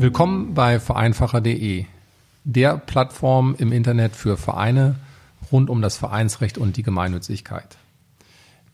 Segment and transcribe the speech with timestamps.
[0.00, 1.84] Willkommen bei vereinfacher.de,
[2.44, 4.94] der Plattform im Internet für Vereine
[5.50, 7.78] rund um das Vereinsrecht und die Gemeinnützigkeit.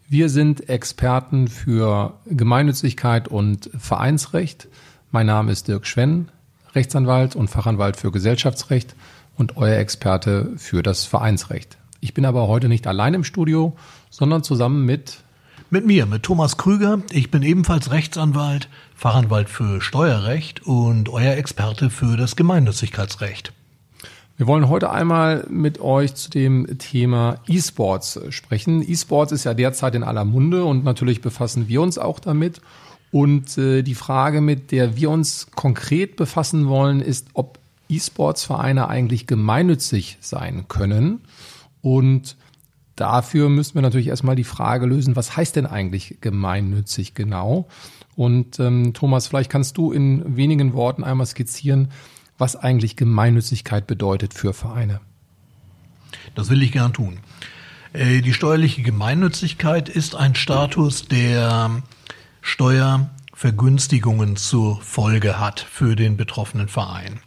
[0.07, 4.69] Wir sind Experten für Gemeinnützigkeit und Vereinsrecht.
[5.13, 6.29] Mein Name ist Dirk Schwenn,
[6.75, 8.95] Rechtsanwalt und Fachanwalt für Gesellschaftsrecht
[9.39, 11.79] und euer Experte für das Vereinsrecht.
[12.01, 13.75] Ich bin aber heute nicht allein im Studio,
[14.11, 15.25] sondern zusammen mit
[15.71, 17.03] mit mir, mit Thomas Krüger.
[17.11, 23.53] Ich bin ebenfalls Rechtsanwalt, Fachanwalt für Steuerrecht und euer Experte für das Gemeinnützigkeitsrecht.
[24.37, 28.83] Wir wollen heute einmal mit euch zu dem Thema E-Sports sprechen.
[28.83, 32.61] E-Sports ist ja derzeit in aller Munde und natürlich befassen wir uns auch damit.
[33.13, 39.27] Und äh, die Frage, mit der wir uns konkret befassen wollen, ist, ob E-Sports-Vereine eigentlich
[39.27, 41.21] gemeinnützig sein können.
[41.81, 42.37] Und
[42.97, 47.69] dafür müssen wir natürlich erstmal die Frage lösen, was heißt denn eigentlich gemeinnützig genau?
[48.17, 51.89] Und ähm, Thomas, vielleicht kannst du in wenigen Worten einmal skizzieren,
[52.39, 55.01] was eigentlich Gemeinnützigkeit bedeutet für Vereine.
[56.35, 57.19] Das will ich gern tun.
[57.93, 61.83] Äh, die steuerliche Gemeinnützigkeit ist ein Status, der
[62.41, 67.21] Steuervergünstigungen zur Folge hat für den betroffenen Verein.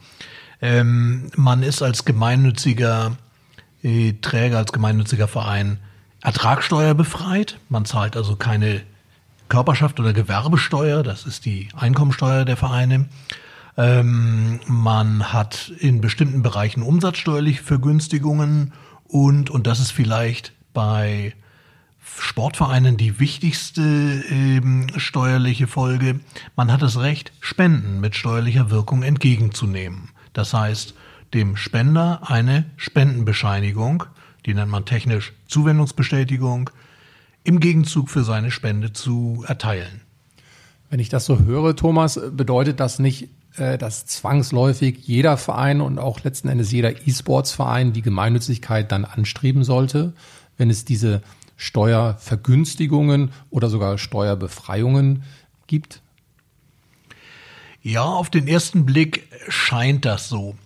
[0.61, 3.17] Ähm, man ist als gemeinnütziger
[3.83, 5.79] äh, Träger, als gemeinnütziger Verein
[6.21, 7.59] Ertragssteuer befreit.
[7.69, 8.81] Man zahlt also keine
[9.49, 13.07] Körperschaft oder Gewerbesteuer, das ist die Einkommensteuer der Vereine.
[13.77, 18.73] Ähm, man hat in bestimmten Bereichen umsatzsteuerliche Vergünstigungen
[19.03, 21.33] und, und das ist vielleicht bei
[22.19, 26.19] Sportvereinen die wichtigste ähm, steuerliche Folge,
[26.55, 30.09] man hat das Recht, Spenden mit steuerlicher Wirkung entgegenzunehmen.
[30.33, 30.95] Das heißt,
[31.33, 34.05] dem Spender eine Spendenbescheinigung,
[34.45, 36.69] die nennt man technisch Zuwendungsbestätigung,
[37.47, 40.01] im Gegenzug für seine Spende zu erteilen.
[40.89, 45.97] Wenn ich das so höre, Thomas, bedeutet das nicht, äh, dass zwangsläufig jeder Verein und
[45.97, 50.11] auch letzten Endes jeder E-Sports-Verein die Gemeinnützigkeit dann anstreben sollte,
[50.57, 51.21] wenn es diese
[51.55, 55.23] Steuervergünstigungen oder sogar Steuerbefreiungen
[55.67, 56.01] gibt?
[57.81, 60.57] Ja, auf den ersten Blick scheint das so.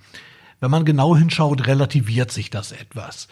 [0.59, 3.27] Wenn man genau hinschaut, relativiert sich das etwas.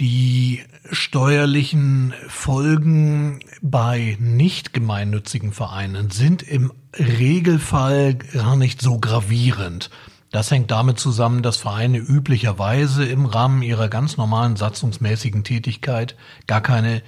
[0.00, 0.60] Die
[0.90, 9.90] steuerlichen Folgen bei nicht gemeinnützigen Vereinen sind im Regelfall gar nicht so gravierend.
[10.32, 16.16] Das hängt damit zusammen, dass Vereine üblicherweise im Rahmen ihrer ganz normalen satzungsmäßigen Tätigkeit
[16.48, 17.02] gar keine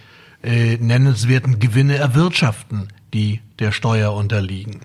[0.45, 4.83] äh, nennenswerten Gewinne erwirtschaften, die der Steuer unterliegen.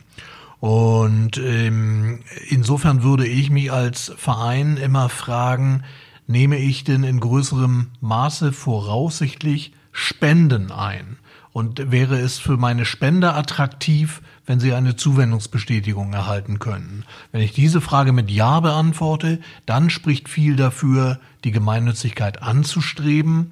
[0.59, 5.83] Und ähm, insofern würde ich mich als Verein immer fragen,
[6.31, 11.17] nehme ich denn in größerem Maße voraussichtlich Spenden ein?
[11.53, 17.03] Und wäre es für meine Spender attraktiv, wenn sie eine Zuwendungsbestätigung erhalten können?
[17.33, 23.51] Wenn ich diese Frage mit Ja beantworte, dann spricht viel dafür, die Gemeinnützigkeit anzustreben.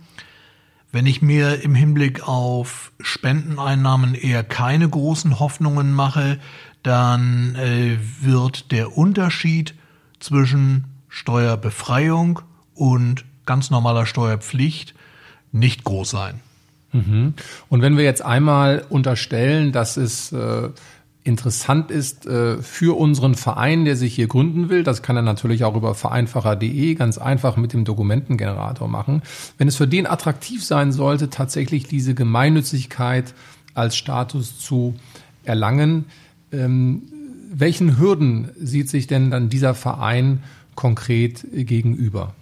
[0.93, 6.39] Wenn ich mir im Hinblick auf Spendeneinnahmen eher keine großen Hoffnungen mache,
[6.83, 9.75] dann äh, wird der Unterschied
[10.19, 12.41] zwischen Steuerbefreiung
[12.79, 14.95] und ganz normaler Steuerpflicht
[15.51, 16.39] nicht groß sein.
[16.93, 17.33] Mhm.
[17.67, 20.69] Und wenn wir jetzt einmal unterstellen, dass es äh,
[21.23, 25.63] interessant ist äh, für unseren Verein, der sich hier gründen will, das kann er natürlich
[25.63, 29.21] auch über vereinfacher.de ganz einfach mit dem Dokumentengenerator machen.
[29.57, 33.33] Wenn es für den attraktiv sein sollte, tatsächlich diese Gemeinnützigkeit
[33.73, 34.95] als Status zu
[35.43, 36.05] erlangen,
[36.51, 37.03] ähm,
[37.51, 40.43] welchen Hürden sieht sich denn dann dieser Verein
[40.75, 42.33] konkret gegenüber?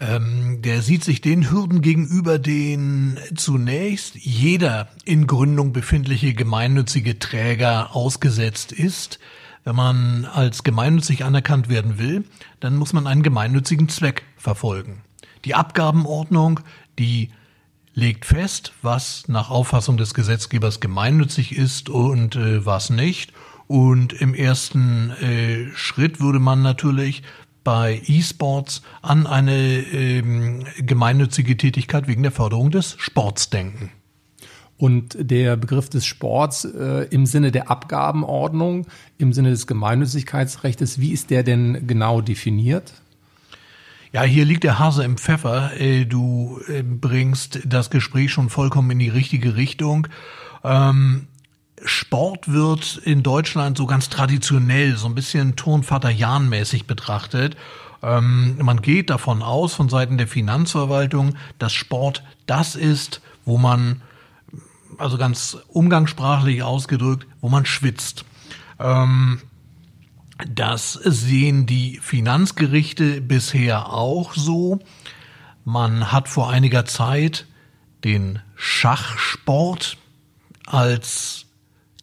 [0.00, 7.94] Ähm, der sieht sich den Hürden gegenüber, den zunächst jeder in Gründung befindliche gemeinnützige Träger
[7.94, 9.18] ausgesetzt ist.
[9.62, 12.24] Wenn man als gemeinnützig anerkannt werden will,
[12.60, 15.02] dann muss man einen gemeinnützigen Zweck verfolgen.
[15.44, 16.60] Die Abgabenordnung,
[16.98, 17.30] die
[17.92, 23.34] legt fest, was nach Auffassung des Gesetzgebers gemeinnützig ist und äh, was nicht.
[23.66, 27.22] Und im ersten äh, Schritt würde man natürlich
[27.70, 33.92] bei E-Sports an eine ähm, gemeinnützige Tätigkeit wegen der Förderung des Sports denken.
[34.76, 38.88] Und der Begriff des Sports äh, im Sinne der Abgabenordnung,
[39.18, 42.92] im Sinne des Gemeinnützigkeitsrechts, wie ist der denn genau definiert?
[44.12, 45.70] Ja, hier liegt der Hase im Pfeffer.
[45.78, 50.08] Äh, du äh, bringst das Gespräch schon vollkommen in die richtige Richtung.
[50.64, 51.28] Ähm,
[51.84, 57.56] Sport wird in Deutschland so ganz traditionell, so ein bisschen Turnvater Jan-mäßig betrachtet.
[58.02, 64.02] Ähm, man geht davon aus, von Seiten der Finanzverwaltung, dass Sport das ist, wo man,
[64.98, 68.24] also ganz umgangssprachlich ausgedrückt, wo man schwitzt.
[68.78, 69.40] Ähm,
[70.48, 74.80] das sehen die Finanzgerichte bisher auch so.
[75.64, 77.46] Man hat vor einiger Zeit
[78.04, 79.98] den Schachsport
[80.66, 81.46] als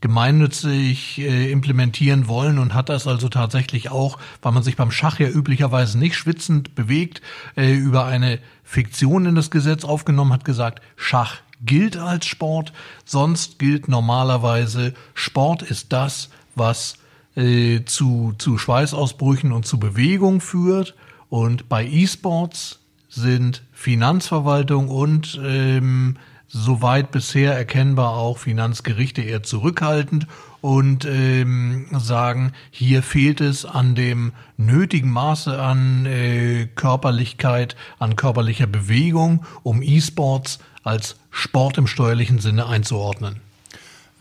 [0.02, 5.20] gemeinnützig äh, implementieren wollen und hat das also tatsächlich auch, weil man sich beim Schach
[5.20, 7.22] ja üblicherweise nicht schwitzend bewegt,
[7.56, 12.74] äh, über eine Fiktion in das Gesetz aufgenommen, hat gesagt, Schach gilt als Sport,
[13.06, 16.98] sonst gilt normalerweise, Sport ist das, was
[17.36, 20.96] äh, zu, zu Schweißausbrüchen und zu Bewegung führt.
[21.30, 22.80] Und bei E-Sports
[23.10, 26.18] sind Finanzverwaltung und ähm,
[26.48, 30.28] soweit bisher erkennbar auch Finanzgerichte eher zurückhaltend
[30.62, 38.68] und ähm, sagen, hier fehlt es an dem nötigen Maße an äh, Körperlichkeit, an körperlicher
[38.68, 43.42] Bewegung, um E-Sports als Sport im steuerlichen Sinne einzuordnen.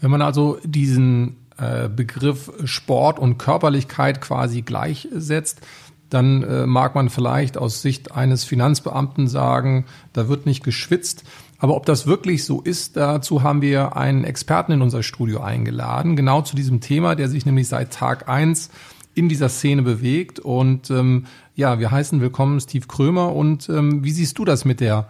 [0.00, 5.61] Wenn man also diesen äh, Begriff Sport und Körperlichkeit quasi gleichsetzt,
[6.11, 11.25] dann äh, mag man vielleicht aus Sicht eines Finanzbeamten sagen, da wird nicht geschwitzt.
[11.58, 16.17] Aber ob das wirklich so ist, dazu haben wir einen Experten in unser Studio eingeladen,
[16.17, 18.70] genau zu diesem Thema, der sich nämlich seit Tag eins
[19.14, 20.38] in dieser Szene bewegt.
[20.38, 23.35] Und ähm, ja, wir heißen willkommen Steve Krömer.
[23.35, 25.08] Und ähm, wie siehst du das mit der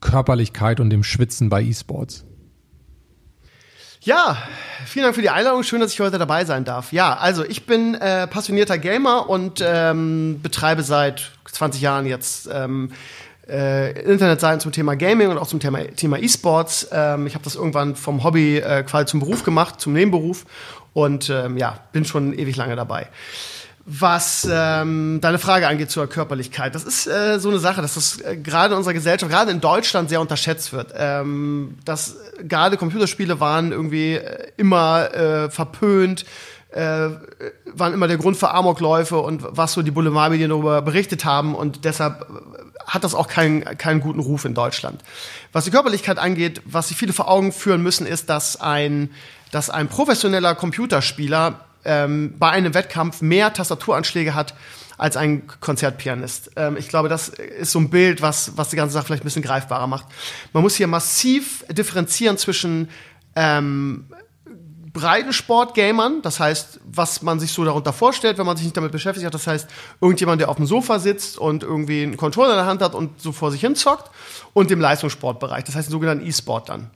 [0.00, 2.24] Körperlichkeit und dem Schwitzen bei E-Sports?
[4.02, 4.38] Ja,
[4.86, 5.62] vielen Dank für die Einladung.
[5.62, 6.92] Schön, dass ich heute dabei sein darf.
[6.92, 12.92] Ja, also ich bin äh, passionierter Gamer und ähm, betreibe seit 20 Jahren jetzt ähm,
[13.50, 16.88] äh, Internetseiten zum Thema Gaming und auch zum Thema, Thema E-Sports.
[16.92, 20.46] Ähm, ich habe das irgendwann vom Hobby äh, quasi zum Beruf gemacht, zum Nebenberuf
[20.92, 23.08] und ähm, ja, bin schon ewig lange dabei.
[23.86, 28.20] Was ähm, deine Frage angeht zur Körperlichkeit, das ist äh, so eine Sache, dass das
[28.20, 30.92] äh, gerade in unserer Gesellschaft, gerade in Deutschland sehr unterschätzt wird.
[30.96, 36.24] Ähm, dass gerade Computerspiele waren irgendwie äh, immer äh, verpönt,
[36.72, 37.08] äh,
[37.72, 41.84] waren immer der Grund für Amokläufe und was so die Boulevardmedien darüber berichtet haben und
[41.84, 42.26] deshalb
[42.90, 45.02] hat das auch keinen, keinen guten Ruf in Deutschland.
[45.52, 49.10] Was die Körperlichkeit angeht, was sich viele vor Augen führen müssen, ist, dass ein,
[49.52, 54.54] dass ein professioneller Computerspieler ähm, bei einem Wettkampf mehr Tastaturanschläge hat
[54.98, 56.50] als ein Konzertpianist.
[56.56, 59.24] Ähm, ich glaube, das ist so ein Bild, was, was die ganze Sache vielleicht ein
[59.24, 60.06] bisschen greifbarer macht.
[60.52, 62.90] Man muss hier massiv differenzieren zwischen
[63.36, 64.06] ähm,
[64.92, 69.26] Breitensport-Gamern, das heißt, was man sich so darunter vorstellt, wenn man sich nicht damit beschäftigt
[69.26, 69.68] hat, das heißt,
[70.00, 73.20] irgendjemand, der auf dem Sofa sitzt und irgendwie einen Controller in der Hand hat und
[73.20, 74.10] so vor sich hin zockt,
[74.52, 76.90] und dem Leistungssportbereich, das heißt, den sogenannten E-Sport dann.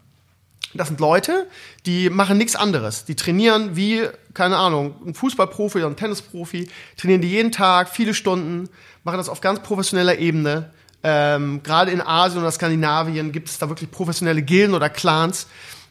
[0.74, 1.46] Das sind Leute,
[1.86, 3.04] die machen nichts anderes.
[3.04, 8.12] Die trainieren wie, keine Ahnung, ein Fußballprofi oder ein Tennisprofi, trainieren die jeden Tag, viele
[8.12, 8.68] Stunden,
[9.04, 10.70] machen das auf ganz professioneller Ebene.
[11.04, 15.46] Ähm, Gerade in Asien oder Skandinavien gibt es da wirklich professionelle Gilden oder Clans,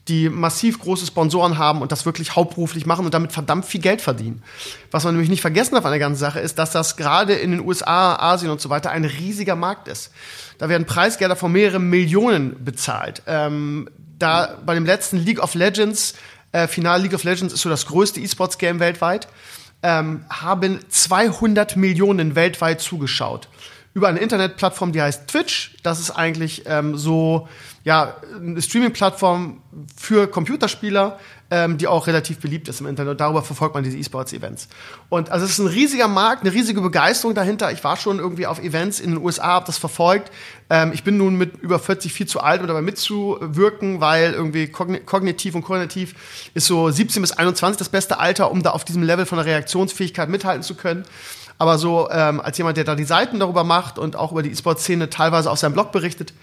[0.08, 4.02] die massiv große Sponsoren haben und das wirklich hauptberuflich machen und damit verdammt viel Geld
[4.02, 4.44] verdienen.
[4.92, 7.52] Was man nämlich nicht vergessen darf an der ganzen Sache ist, dass das gerade in
[7.52, 10.12] den USA, Asien und so weiter ein riesiger Markt ist.
[10.58, 13.24] Da werden Preisgelder von mehreren Millionen bezahlt.
[13.28, 13.90] Ähm,
[14.20, 16.16] da bei dem letzten League of Legends,
[16.52, 19.28] äh, Final League of Legends ist so das größte E-Sports-Game weltweit,
[19.84, 23.48] ähm, haben 200 Millionen weltweit zugeschaut.
[23.94, 25.76] Über eine Internetplattform, die heißt Twitch.
[25.84, 27.48] Das ist eigentlich ähm, so
[27.84, 29.62] ja, eine Streaming-Plattform
[29.98, 31.20] für Computerspieler,
[31.52, 33.12] ähm, die auch relativ beliebt ist im Internet.
[33.12, 34.70] Und darüber verfolgt man diese E-Sports-Events.
[35.10, 37.74] Und also es ist ein riesiger Markt, eine riesige Begeisterung dahinter.
[37.74, 40.32] Ich war schon irgendwie auf Events in den USA, habe das verfolgt.
[40.70, 44.68] Ähm, ich bin nun mit über 40 viel zu alt, um dabei mitzuwirken, weil irgendwie
[44.68, 46.16] kognitiv und kognitiv
[46.54, 49.46] ist so 17 bis 21 das beste Alter, um da auf diesem Level von der
[49.46, 51.04] Reaktionsfähigkeit mithalten zu können.
[51.58, 54.52] Aber so ähm, als jemand, der da die Seiten darüber macht und auch über die
[54.52, 56.34] E-Sport-Szene teilweise auf seinem Blog berichtet,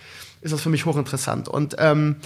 [0.41, 1.49] ist das für mich hochinteressant.
[1.49, 2.17] Und ähm,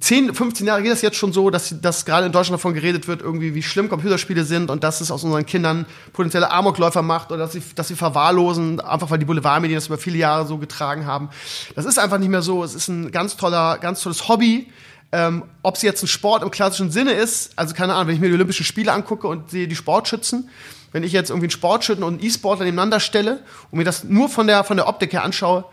[0.00, 3.08] 10, 15 Jahre geht es jetzt schon so, dass, dass gerade in Deutschland davon geredet
[3.08, 7.30] wird, irgendwie, wie schlimm Computerspiele sind und dass es aus unseren Kindern potenzielle Amokläufer macht
[7.30, 10.58] oder dass sie, dass sie verwahrlosen, einfach weil die Boulevardmedien das über viele Jahre so
[10.58, 11.30] getragen haben.
[11.74, 12.62] Das ist einfach nicht mehr so.
[12.64, 14.70] Es ist ein ganz toller, ganz tolles Hobby.
[15.10, 18.20] Ähm, Ob es jetzt ein Sport im klassischen Sinne ist, also keine Ahnung, wenn ich
[18.20, 20.50] mir die Olympischen Spiele angucke und sehe die Sportschützen,
[20.92, 24.28] wenn ich jetzt irgendwie einen Sportschützen und einen E-Sportler nebeneinander stelle und mir das nur
[24.28, 25.64] von der, von der Optik her anschaue,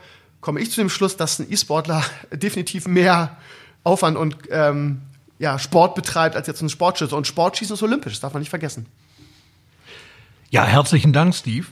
[0.41, 3.37] komme ich zu dem Schluss, dass ein E-Sportler definitiv mehr
[3.83, 5.01] Aufwand und ähm,
[5.37, 7.15] ja, Sport betreibt als jetzt ein Sportschütze.
[7.15, 8.85] Und Sportschießen ist olympisch, das darf man nicht vergessen.
[10.49, 11.65] Ja, herzlichen Dank, Steve.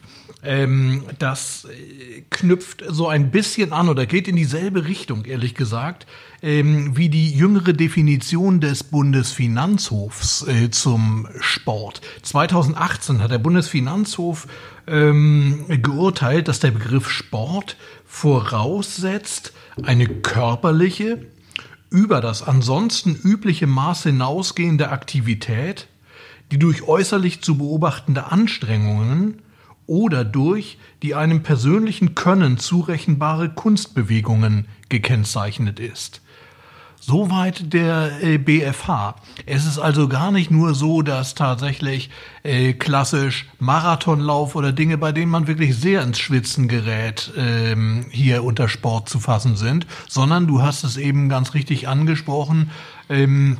[0.43, 6.05] Ähm, das äh, knüpft so ein bisschen an oder geht in dieselbe Richtung, ehrlich gesagt,
[6.41, 12.01] ähm, wie die jüngere Definition des Bundesfinanzhofs äh, zum Sport.
[12.23, 14.47] 2018 hat der Bundesfinanzhof
[14.85, 21.25] ähm, geurteilt, dass der Begriff Sport voraussetzt eine körperliche,
[21.89, 25.87] über das ansonsten übliche Maß hinausgehende Aktivität,
[26.51, 29.42] die durch äußerlich zu beobachtende Anstrengungen
[29.87, 36.21] oder durch die einem persönlichen Können zurechenbare Kunstbewegungen gekennzeichnet ist.
[37.05, 39.15] Soweit der äh, BFH.
[39.45, 42.09] Es ist also gar nicht nur so, dass tatsächlich
[42.43, 48.45] äh, klassisch Marathonlauf oder Dinge, bei denen man wirklich sehr ins Schwitzen gerät, ähm, hier
[48.45, 52.71] unter Sport zu fassen sind, sondern du hast es eben ganz richtig angesprochen,
[53.09, 53.57] ähm,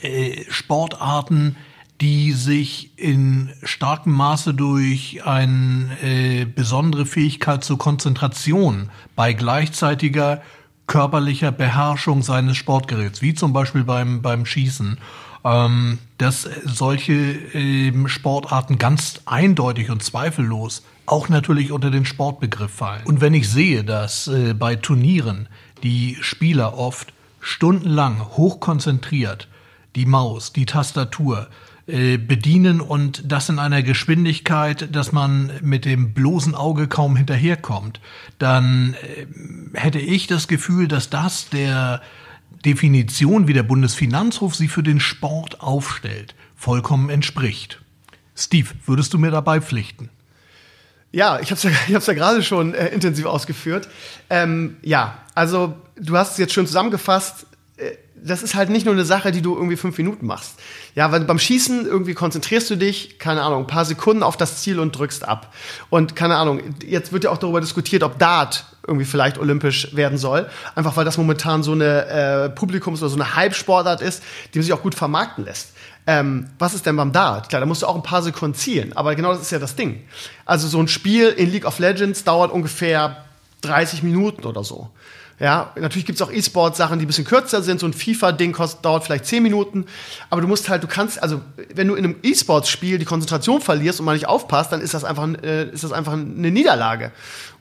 [0.00, 1.56] äh, Sportarten,
[2.02, 10.42] die sich in starkem Maße durch eine äh, besondere Fähigkeit zur Konzentration bei gleichzeitiger
[10.88, 14.98] körperlicher Beherrschung seines Sportgeräts, wie zum Beispiel beim, beim Schießen,
[15.44, 23.06] ähm, dass solche ähm, Sportarten ganz eindeutig und zweifellos auch natürlich unter den Sportbegriff fallen.
[23.06, 25.48] Und wenn ich sehe, dass äh, bei Turnieren
[25.84, 29.46] die Spieler oft stundenlang hochkonzentriert
[29.94, 31.48] die Maus, die Tastatur,
[31.86, 38.00] bedienen und das in einer Geschwindigkeit, dass man mit dem bloßen Auge kaum hinterherkommt,
[38.38, 39.26] dann äh,
[39.78, 42.00] hätte ich das Gefühl, dass das der
[42.64, 47.82] Definition, wie der Bundesfinanzhof sie für den Sport aufstellt, vollkommen entspricht.
[48.36, 50.08] Steve, würdest du mir dabei pflichten?
[51.10, 53.88] Ja, ich habe es ja, ja gerade schon äh, intensiv ausgeführt.
[54.30, 57.46] Ähm, ja, also du hast es jetzt schön zusammengefasst
[58.24, 60.54] das ist halt nicht nur eine Sache, die du irgendwie fünf Minuten machst.
[60.94, 64.62] Ja, weil beim Schießen irgendwie konzentrierst du dich, keine Ahnung, ein paar Sekunden auf das
[64.62, 65.52] Ziel und drückst ab.
[65.90, 70.18] Und keine Ahnung, jetzt wird ja auch darüber diskutiert, ob Dart irgendwie vielleicht olympisch werden
[70.18, 70.48] soll.
[70.74, 74.22] Einfach weil das momentan so eine äh, Publikums- oder so eine Halbsportart ist,
[74.54, 75.72] die sich auch gut vermarkten lässt.
[76.06, 77.48] Ähm, was ist denn beim Dart?
[77.48, 79.76] Klar, da musst du auch ein paar Sekunden zielen, aber genau das ist ja das
[79.76, 80.02] Ding.
[80.44, 83.24] Also so ein Spiel in League of Legends dauert ungefähr
[83.62, 84.90] 30 Minuten oder so.
[85.42, 87.80] Ja, natürlich gibt es auch E-Sport-Sachen, die ein bisschen kürzer sind.
[87.80, 89.86] So ein FIFA-Ding dauert vielleicht 10 Minuten.
[90.30, 91.40] Aber du musst halt, du kannst, also
[91.74, 95.02] wenn du in einem E-Sports-Spiel die Konzentration verlierst und mal nicht aufpasst, dann ist das
[95.02, 97.10] einfach, äh, ist das einfach eine Niederlage.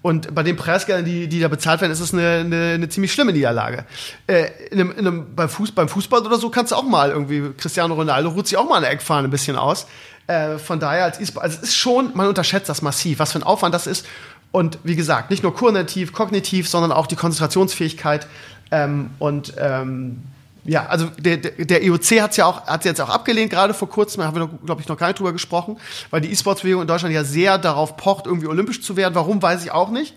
[0.03, 3.13] Und bei den Preisgeldern, die, die da bezahlt werden, ist das eine, eine, eine ziemlich
[3.13, 3.85] schlimme Niederlage.
[4.27, 7.09] Äh, in einem, in einem, beim, Fußball, beim Fußball oder so kannst du auch mal
[7.09, 9.87] irgendwie, Cristiano Ronaldo ruht sich auch mal eine Eckfahne ein bisschen aus.
[10.27, 13.39] Äh, von daher als E-Sport, also es ist schon, man unterschätzt das massiv, was für
[13.39, 14.05] ein Aufwand das ist.
[14.51, 18.27] Und wie gesagt, nicht nur kognitiv, kognitiv, sondern auch die Konzentrationsfähigkeit.
[18.71, 20.23] Ähm, und ähm,
[20.63, 23.89] ja, also der, der EOC hat es ja auch, hat jetzt auch abgelehnt, gerade vor
[23.89, 25.77] kurzem, da haben wir, glaube ich, noch gar nicht drüber gesprochen,
[26.11, 29.15] weil die E-Sports-Bewegung in Deutschland ja sehr darauf pocht, irgendwie olympisch zu werden.
[29.15, 30.13] Warum, weiß ich auch nicht.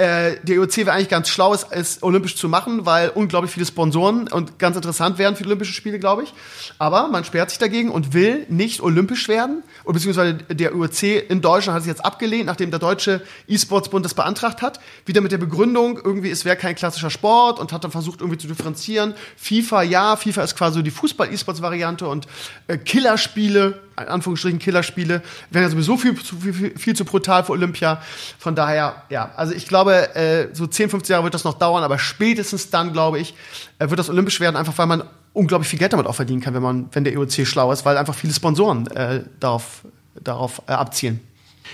[0.00, 3.66] Äh, der IOC wäre eigentlich ganz schlau, es, es olympisch zu machen, weil unglaublich viele
[3.66, 6.32] Sponsoren und ganz interessant wären für die Olympischen Spiele, glaube ich.
[6.78, 9.62] Aber man sperrt sich dagegen und will nicht olympisch werden.
[9.84, 14.14] Und beziehungsweise der IOC in Deutschland hat es jetzt abgelehnt, nachdem der deutsche E-Sports-Bund das
[14.14, 14.80] beantragt hat.
[15.04, 18.38] Wieder mit der Begründung, irgendwie, es wäre kein klassischer Sport und hat dann versucht, irgendwie
[18.38, 19.12] zu differenzieren.
[19.36, 22.26] FIFA, ja, FIFA ist quasi die Fußball-E-Sports-Variante und
[22.68, 28.00] äh, Killerspiele, Anführungsstrichen Killerspiele, wären ja sowieso viel, viel, viel, zu brutal für Olympia.
[28.38, 31.82] Von daher, ja, also ich glaube, äh, so 10, 15 Jahre wird das noch dauern,
[31.82, 33.34] aber spätestens dann, glaube ich,
[33.78, 36.54] äh, wird das olympisch werden, einfach weil man unglaublich viel Geld damit auch verdienen kann,
[36.54, 39.84] wenn man, wenn der EOC schlau ist, weil einfach viele Sponsoren äh, darauf,
[40.22, 41.20] darauf äh, abzielen.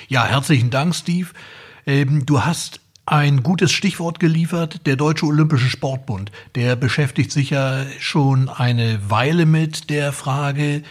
[0.09, 1.29] Ja, herzlichen Dank, Steve.
[1.87, 6.33] Ähm, du hast ein gutes Stichwort geliefert, der Deutsche Olympische Sportbund.
[6.57, 10.83] Der beschäftigt sich ja schon eine Weile mit der Frage,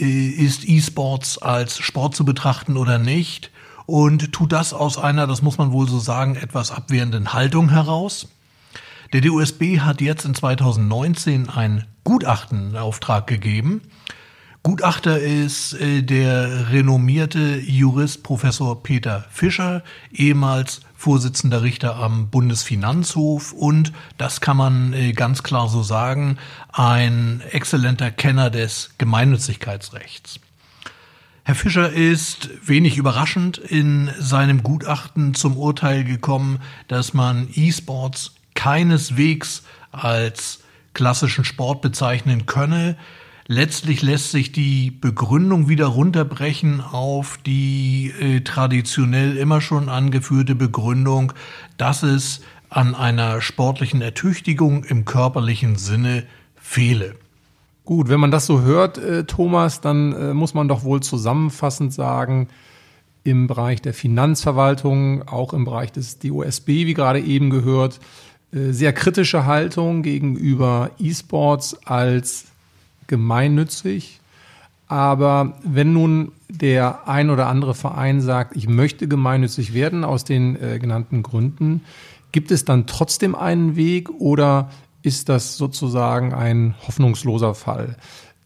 [0.00, 3.50] ist E-Sports als Sport zu betrachten oder nicht?
[3.86, 8.28] Und tut das aus einer, das muss man wohl so sagen, etwas abwehrenden Haltung heraus.
[9.12, 13.82] Der DUSB hat jetzt in 2019 ein Gutachten in Auftrag gegeben.
[14.66, 23.92] Gutachter ist äh, der renommierte Jurist Professor Peter Fischer, ehemals Vorsitzender Richter am Bundesfinanzhof und,
[24.16, 26.38] das kann man äh, ganz klar so sagen,
[26.72, 30.40] ein exzellenter Kenner des Gemeinnützigkeitsrechts.
[31.42, 39.62] Herr Fischer ist wenig überraschend in seinem Gutachten zum Urteil gekommen, dass man E-Sports keineswegs
[39.92, 40.60] als
[40.94, 42.96] klassischen Sport bezeichnen könne,
[43.46, 51.34] Letztlich lässt sich die Begründung wieder runterbrechen auf die äh, traditionell immer schon angeführte Begründung,
[51.76, 56.24] dass es an einer sportlichen Ertüchtigung im körperlichen Sinne
[56.56, 57.16] fehle.
[57.84, 61.92] Gut, wenn man das so hört, äh, Thomas, dann äh, muss man doch wohl zusammenfassend
[61.92, 62.48] sagen,
[63.24, 68.00] im Bereich der Finanzverwaltung, auch im Bereich des DOSB, wie gerade eben gehört,
[68.52, 72.46] äh, sehr kritische Haltung gegenüber E-Sports als
[73.06, 74.20] gemeinnützig.
[74.86, 80.60] Aber wenn nun der ein oder andere Verein sagt, ich möchte gemeinnützig werden aus den
[80.60, 81.82] äh, genannten Gründen,
[82.32, 84.70] gibt es dann trotzdem einen Weg oder
[85.02, 87.96] ist das sozusagen ein hoffnungsloser Fall?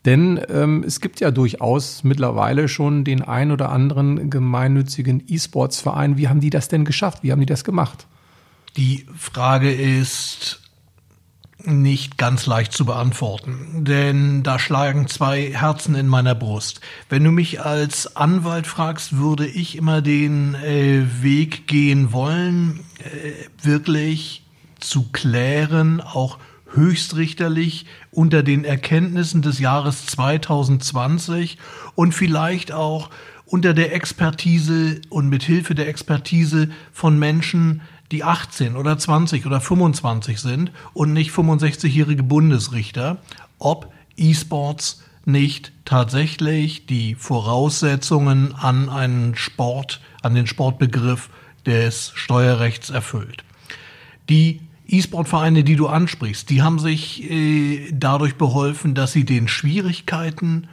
[0.05, 6.17] Denn ähm, es gibt ja durchaus mittlerweile schon den ein oder anderen gemeinnützigen E-Sports-Verein.
[6.17, 7.23] Wie haben die das denn geschafft?
[7.23, 8.07] Wie haben die das gemacht?
[8.77, 10.61] Die Frage ist
[11.65, 16.81] nicht ganz leicht zu beantworten, denn da schlagen zwei Herzen in meiner Brust.
[17.09, 23.67] Wenn du mich als Anwalt fragst, würde ich immer den äh, Weg gehen wollen, äh,
[23.67, 24.45] wirklich
[24.79, 26.39] zu klären, auch
[26.73, 31.59] höchstrichterlich unter den Erkenntnissen des Jahres 2020
[31.95, 33.11] und vielleicht auch
[33.47, 37.81] unter der Expertise und mit Hilfe der Expertise von Menschen,
[38.13, 43.19] die 18 oder 20 oder 25 sind und nicht 65-jährige Bundesrichter,
[43.59, 51.29] ob E-Sports nicht tatsächlich die Voraussetzungen an einen Sport, an den Sportbegriff
[51.67, 53.45] des Steuerrechts erfüllt.
[54.31, 60.69] Die E-Sport-Vereine, die du ansprichst, die haben sich äh, dadurch beholfen, dass sie den Schwierigkeiten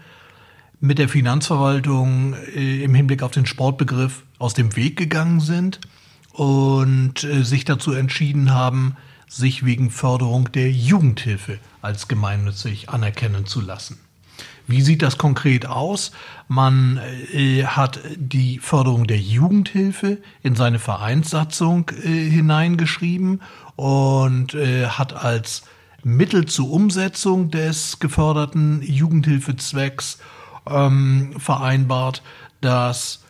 [0.79, 5.81] mit der Finanzverwaltung äh, im Hinblick auf den Sportbegriff aus dem Weg gegangen sind
[6.35, 13.61] und äh, sich dazu entschieden haben, sich wegen Förderung der Jugendhilfe als gemeinnützig anerkennen zu
[13.61, 13.99] lassen.
[14.67, 16.11] Wie sieht das konkret aus?
[16.47, 16.99] Man
[17.31, 23.41] äh, hat die Förderung der Jugendhilfe in seine Vereinssatzung äh, hineingeschrieben
[23.75, 25.63] und äh, hat als
[26.03, 30.19] Mittel zur Umsetzung des geförderten Jugendhilfezwecks
[30.67, 32.23] ähm, vereinbart,
[32.61, 33.24] dass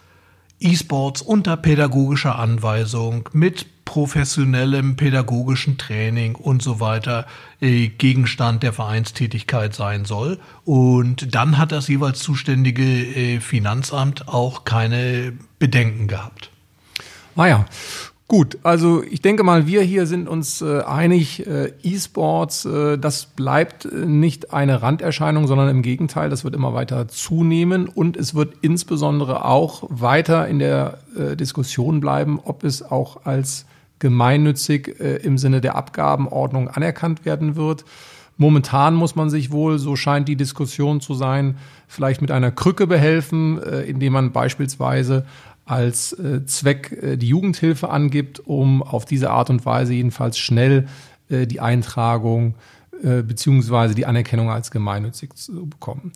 [0.59, 7.27] E-Sports unter pädagogischer Anweisung mit professionellem pädagogischen Training und so weiter
[7.61, 10.39] äh, Gegenstand der Vereinstätigkeit sein soll.
[10.65, 16.49] Und dann hat das jeweils zuständige äh, Finanzamt auch keine Bedenken gehabt.
[17.35, 17.65] Ah ja,
[18.27, 23.27] Gut, also ich denke mal, wir hier sind uns äh, einig, äh, E-Sports, äh, das
[23.27, 28.33] bleibt äh, nicht eine Randerscheinung, sondern im Gegenteil, das wird immer weiter zunehmen und es
[28.33, 33.67] wird insbesondere auch weiter in der äh, Diskussion bleiben, ob es auch als
[33.99, 37.85] gemeinnützig äh, im Sinne der Abgabenordnung anerkannt werden wird.
[38.37, 41.57] Momentan muss man sich wohl, so scheint die Diskussion zu sein,
[41.87, 45.25] vielleicht mit einer Krücke behelfen, indem man beispielsweise
[45.65, 50.87] als äh, Zweck äh, die Jugendhilfe angibt, um auf diese Art und Weise jedenfalls schnell
[51.29, 52.55] äh, die Eintragung
[53.03, 56.13] äh, beziehungsweise die Anerkennung als gemeinnützig zu bekommen.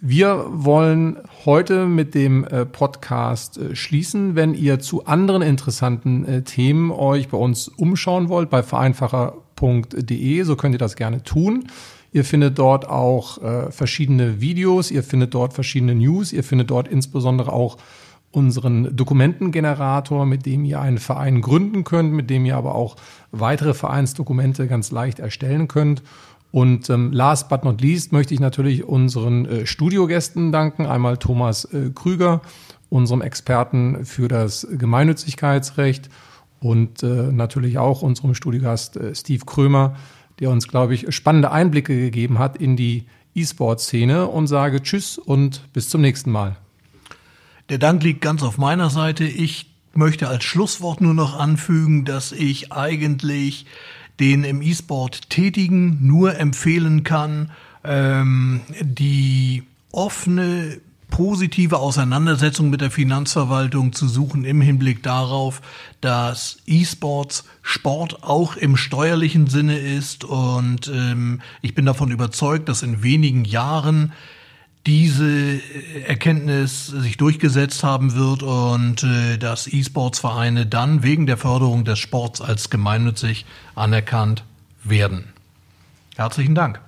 [0.00, 4.34] Wir wollen heute mit dem äh, Podcast äh, schließen.
[4.34, 10.74] Wenn ihr zu anderen interessanten Themen euch bei uns umschauen wollt, bei vereinfacher.de, so könnt
[10.74, 11.66] ihr das gerne tun.
[12.12, 13.38] Ihr findet dort auch
[13.70, 17.78] verschiedene Videos, ihr findet dort verschiedene News, ihr findet dort insbesondere auch
[18.32, 22.96] unseren Dokumentengenerator, mit dem ihr einen Verein gründen könnt, mit dem ihr aber auch
[23.30, 26.02] weitere Vereinsdokumente ganz leicht erstellen könnt.
[26.50, 30.86] Und ähm, last but not least möchte ich natürlich unseren äh, Studiogästen danken.
[30.86, 32.42] Einmal Thomas äh, Krüger,
[32.90, 36.10] unserem Experten für das Gemeinnützigkeitsrecht
[36.60, 39.96] und äh, natürlich auch unserem Studiogast äh, Steve Krömer,
[40.40, 45.72] der uns, glaube ich, spannende Einblicke gegeben hat in die E-Sport-Szene und sage Tschüss und
[45.72, 46.56] bis zum nächsten Mal.
[47.72, 49.24] Der Dank liegt ganz auf meiner Seite.
[49.24, 53.64] Ich möchte als Schlusswort nur noch anfügen, dass ich eigentlich
[54.20, 57.50] den im E-Sport Tätigen nur empfehlen kann,
[57.82, 65.62] ähm, die offene positive Auseinandersetzung mit der Finanzverwaltung zu suchen im Hinblick darauf,
[66.02, 72.82] dass E-Sports Sport auch im steuerlichen Sinne ist und ähm, ich bin davon überzeugt, dass
[72.82, 74.12] in wenigen Jahren
[74.86, 75.60] diese
[76.06, 82.40] Erkenntnis sich durchgesetzt haben wird und äh, dass E-Sports-Vereine dann wegen der Förderung des Sports
[82.40, 84.44] als gemeinnützig anerkannt
[84.82, 85.32] werden.
[86.16, 86.80] Herzlichen Dank.